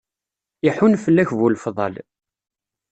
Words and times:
Iḥun 0.67 0.93
fell-ak 1.03 1.29
bu 1.37 1.47
lefḍal. 1.53 1.95